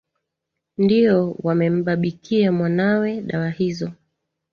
[0.77, 3.91] ndio wamembabikia mwanawe dawa hizo